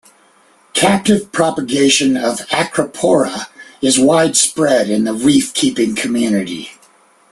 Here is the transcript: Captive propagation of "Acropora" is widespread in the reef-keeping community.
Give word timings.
Captive 0.73 1.31
propagation 1.31 2.17
of 2.17 2.39
"Acropora" 2.49 3.49
is 3.83 3.99
widespread 3.99 4.89
in 4.89 5.03
the 5.03 5.13
reef-keeping 5.13 5.93
community. 5.95 6.71